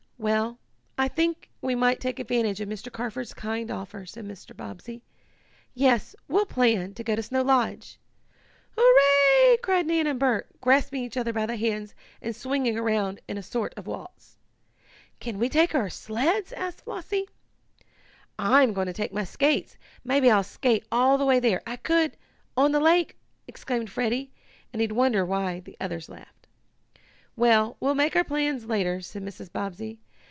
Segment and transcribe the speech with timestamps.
[0.21, 0.59] "Well,
[0.99, 2.91] I think we might take advantage of Mr.
[2.91, 4.55] Carford's kind offer," said Mr.
[4.55, 5.01] Bobbsey.
[5.73, 7.97] "Yes, we'll plan to go to Snow Lodge!"
[8.77, 13.39] "Hurrah!" cried Nan and Bert, grasping each other by the hands and swinging around in
[13.39, 14.37] a sort of waltz.
[15.19, 17.27] "Can we take our sleds," asked Flossie.
[18.37, 22.15] "I'm going to take my skates maybe I'll skate all the way there I could
[22.55, 24.31] on the lake!" exclaimed Freddie,
[24.71, 26.45] and he wondered why the others laughed.
[27.35, 29.51] "Well, we'll make our plans later," said Mrs.
[29.51, 29.99] Bobbsey.